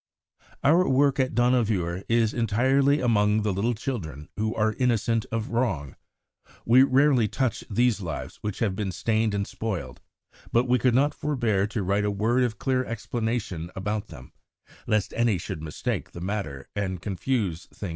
[0.63, 5.95] Our work at Dohnavur is entirely among the little children who are innocent of wrong.
[6.65, 10.01] We rarely touch these lives which have been stained and spoiled;
[10.51, 14.31] but we could not forbear to write a word of clear explanation about them,
[14.87, 17.89] lest any should mistake the matter and confuse things that differ.